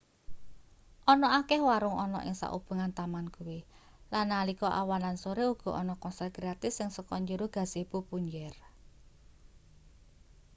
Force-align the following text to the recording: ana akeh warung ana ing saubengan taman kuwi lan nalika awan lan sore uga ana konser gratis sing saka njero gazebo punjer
ana 1.13 1.27
akeh 1.39 1.61
warung 1.69 1.97
ana 2.05 2.19
ing 2.27 2.35
saubengan 2.41 2.91
taman 2.99 3.27
kuwi 3.35 3.59
lan 4.11 4.25
nalika 4.33 4.69
awan 4.81 5.01
lan 5.05 5.15
sore 5.23 5.43
uga 5.53 5.71
ana 5.81 5.93
konser 6.03 6.29
gratis 6.37 6.73
sing 6.77 6.89
saka 6.95 7.15
njero 7.21 7.47
gazebo 7.55 7.97
punjer 8.09 8.53